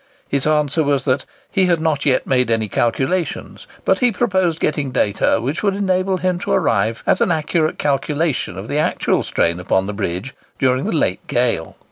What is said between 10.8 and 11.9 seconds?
the late gale.